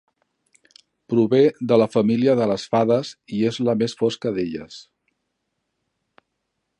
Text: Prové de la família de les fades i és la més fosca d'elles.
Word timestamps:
Prové 1.13 1.41
de 1.71 1.77
la 1.81 1.87
família 1.97 2.35
de 2.39 2.47
les 2.53 2.65
fades 2.73 3.11
i 3.37 3.41
és 3.53 3.61
la 3.69 3.75
més 3.83 3.95
fosca 4.01 4.35
d'elles. 4.39 4.81